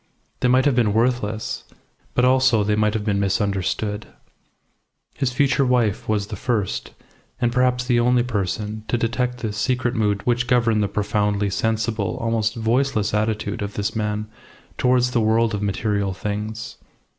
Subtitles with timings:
[0.39, 1.63] They might have been worthless,
[2.15, 4.07] but also they might have been misunderstood.
[5.13, 6.89] His future wife was the first,
[7.39, 12.17] and perhaps the only person to detect this secret mood which governed the profoundly sensible,
[12.19, 14.25] almost voiceless attitude of this man
[14.75, 16.77] towards the world of material things.